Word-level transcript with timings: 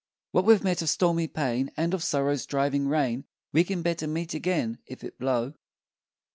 What 0.31 0.45
we've 0.45 0.63
met 0.63 0.81
of 0.81 0.89
stormy 0.89 1.27
pain, 1.27 1.69
And 1.77 1.93
of 1.93 2.01
sorrow's 2.03 2.47
driving 2.47 2.87
rain, 2.87 3.25
We 3.51 3.63
can 3.63 3.83
better 3.83 4.07
meet 4.07 4.33
again, 4.33 4.79
If 4.87 5.03
it 5.03 5.19
blow! 5.19 5.53